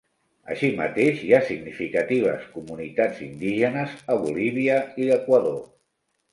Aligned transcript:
Així 0.53 0.69
mateix, 0.79 1.19
hi 1.25 1.29
ha 1.33 1.41
significatives 1.49 2.49
comunitats 2.55 3.21
indígenes 3.29 3.95
a 4.15 4.19
Bolívia 4.25 4.83
i 5.07 5.11
Equador. 5.21 5.65